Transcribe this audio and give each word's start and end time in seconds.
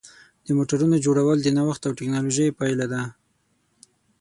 د 0.45 0.47
موټرونو 0.57 0.95
جوړول 1.05 1.37
د 1.41 1.47
نوښت 1.57 1.81
او 1.87 1.93
ټېکنالوژۍ 1.99 2.47
پایله 2.59 2.85
ده. 2.93 3.01